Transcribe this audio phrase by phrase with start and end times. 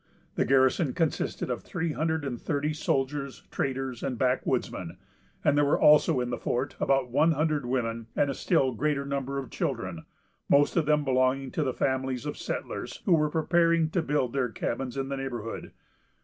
[0.33, 4.97] The garrison consisted of three hundred and thirty soldiers, traders, and backwoodsmen;
[5.45, 9.05] and there were also in the fort about one hundred women, and a still greater
[9.05, 10.05] number of children,
[10.49, 14.49] most of them belonging to the families of settlers who were preparing to build their
[14.49, 15.71] cabins in the neighborhood.